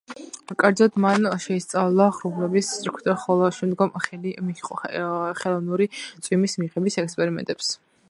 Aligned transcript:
კერძოდ 0.61 0.95
მან 1.03 1.27
შეისწავლა 1.43 2.07
ღრუბლების 2.15 2.71
სტრუქტურა, 2.79 3.15
ხოლო 3.25 3.51
შემდგომ 3.59 3.93
ხელი 4.09 4.35
მიჰყო 4.49 4.81
ხელოვნური 4.89 5.91
წვიმის 6.05 6.61
მიღების 6.65 7.03
ექსპერიმენტებს. 7.07 7.75